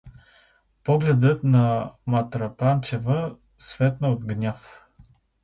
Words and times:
Погледът 0.83 1.43
на 1.43 1.93
Матрапанчева 2.07 3.35
светна 3.57 4.09
от 4.11 4.25
гняв. 4.25 4.83